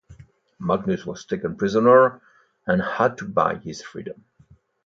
[0.57, 2.21] Magnus was taken prisoner,
[2.65, 4.23] and had to buy his freedom.